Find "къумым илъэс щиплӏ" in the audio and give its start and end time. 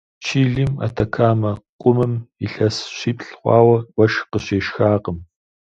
1.81-3.29